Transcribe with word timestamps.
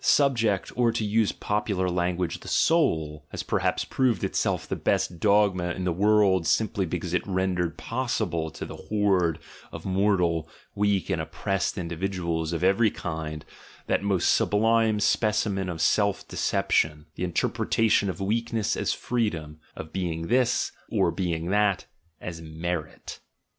The 0.01 0.07
subject 0.07 0.71
(or, 0.75 0.91
to 0.91 1.05
use 1.05 1.31
popular 1.31 1.87
lan 1.87 2.17
guage, 2.17 2.39
the 2.39 2.47
soul) 2.47 3.27
has 3.29 3.43
perhaps 3.43 3.85
proved 3.85 4.23
itself 4.23 4.67
the 4.67 4.75
best 4.75 5.19
dogma 5.19 5.73
in 5.73 5.83
the 5.83 5.93
world 5.93 6.47
simply 6.47 6.87
because 6.87 7.13
it 7.13 7.21
rendered 7.27 7.77
possible 7.77 8.49
to 8.49 8.65
th 8.65 8.79
horde 8.89 9.37
of 9.71 9.85
mortal, 9.85 10.49
weak, 10.73 11.11
and 11.11 11.21
oppressed 11.21 11.77
individuals 11.77 12.51
of 12.51 12.63
every 12.63 12.89
kind, 12.89 13.45
that 13.85 14.01
most 14.01 14.33
sublime 14.33 14.99
specimen 14.99 15.69
of 15.69 15.79
self 15.79 16.27
deception, 16.27 17.05
the 17.13 17.23
interpretation 17.23 18.09
of 18.09 18.19
weakness 18.19 18.75
as 18.75 18.93
freedom, 18.93 19.59
of 19.75 19.93
being 19.93 20.29
this, 20.29 20.71
or 20.91 21.11
being 21.11 21.51
that, 21.51 21.85
as 22.19 22.41
merit. 22.41 23.19